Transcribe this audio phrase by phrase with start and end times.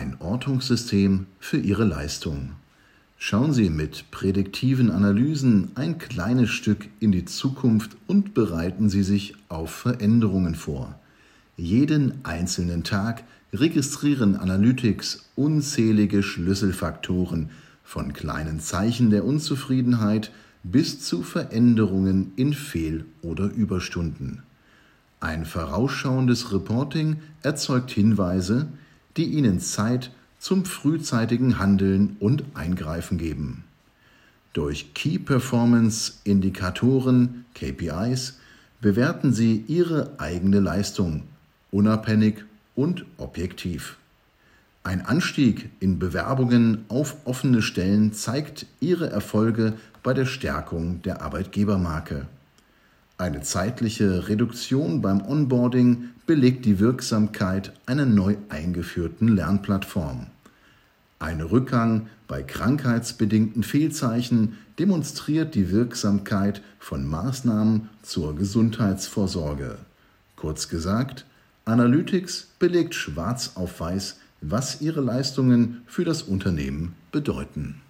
[0.00, 2.52] Ein Ortungssystem für Ihre Leistung.
[3.16, 9.34] Schauen Sie mit prädiktiven Analysen ein kleines Stück in die Zukunft und bereiten Sie sich
[9.48, 10.96] auf Veränderungen vor.
[11.56, 17.50] Jeden einzelnen Tag registrieren Analytics unzählige Schlüsselfaktoren,
[17.82, 20.30] von kleinen Zeichen der Unzufriedenheit
[20.62, 24.44] bis zu Veränderungen in Fehl- oder Überstunden.
[25.18, 28.68] Ein vorausschauendes Reporting erzeugt Hinweise,
[29.18, 33.64] die Ihnen Zeit zum frühzeitigen Handeln und Eingreifen geben.
[34.52, 38.38] Durch Key Performance Indikatoren KPIs
[38.80, 41.24] bewerten Sie Ihre eigene Leistung
[41.70, 43.98] unabhängig und objektiv.
[44.84, 52.26] Ein Anstieg in Bewerbungen auf offene Stellen zeigt Ihre Erfolge bei der Stärkung der Arbeitgebermarke.
[53.18, 60.28] Eine zeitliche Reduktion beim Onboarding belegt die Wirksamkeit einer neu eingeführten Lernplattform.
[61.18, 69.78] Ein Rückgang bei krankheitsbedingten Fehlzeichen demonstriert die Wirksamkeit von Maßnahmen zur Gesundheitsvorsorge.
[70.36, 71.26] Kurz gesagt,
[71.64, 77.80] Analytics belegt schwarz auf weiß, was ihre Leistungen für das Unternehmen bedeuten.